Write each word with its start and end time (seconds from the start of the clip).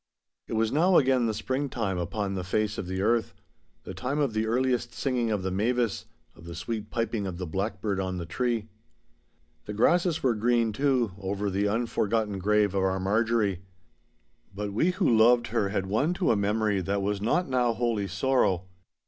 It 0.47 0.53
was 0.53 0.71
now 0.71 0.97
again 0.97 1.27
the 1.27 1.33
springtime 1.35 1.99
upon 1.99 2.33
the 2.33 2.43
face 2.43 2.79
of 2.79 2.87
the 2.87 3.03
earth—the 3.03 3.93
time 3.93 4.17
of 4.17 4.33
the 4.33 4.47
earliest 4.47 4.95
singing 4.95 5.29
of 5.29 5.43
the 5.43 5.51
mavis, 5.51 6.05
of 6.35 6.45
the 6.45 6.55
sweet 6.55 6.89
piping 6.89 7.27
of 7.27 7.37
the 7.37 7.45
blackbird 7.45 7.99
on 7.99 8.17
the 8.17 8.25
tree. 8.25 8.67
The 9.65 9.73
grasses 9.75 10.23
were 10.23 10.33
green, 10.33 10.73
too, 10.73 11.11
over 11.19 11.51
the 11.51 11.67
unforgotten 11.67 12.39
grave 12.39 12.73
of 12.73 12.81
our 12.83 12.99
Marjorie. 12.99 13.61
But 14.55 14.73
we 14.73 14.89
who 14.89 15.07
loved 15.15 15.49
her 15.49 15.69
had 15.69 15.85
won 15.85 16.15
to 16.15 16.31
a 16.31 16.35
memory 16.35 16.81
that 16.81 17.03
was 17.03 17.21
not 17.21 17.47
now 17.47 17.71
wholly 17.73 18.07
sorrow. 18.07 18.63